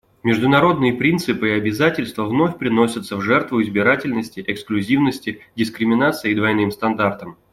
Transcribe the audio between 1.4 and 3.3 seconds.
и обязательства вновь приносятся в